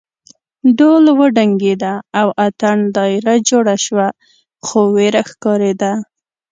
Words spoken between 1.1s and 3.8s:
وډنګېد او اتڼ دایره جوړه